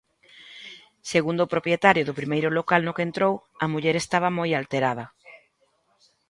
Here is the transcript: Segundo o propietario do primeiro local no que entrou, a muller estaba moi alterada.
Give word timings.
Segundo 1.11 1.41
o 1.43 1.51
propietario 1.53 2.03
do 2.05 2.17
primeiro 2.19 2.49
local 2.57 2.81
no 2.83 2.95
que 2.95 3.05
entrou, 3.07 3.33
a 3.63 3.65
muller 3.71 3.95
estaba 3.97 4.29
moi 4.37 4.49
alterada. 4.55 5.05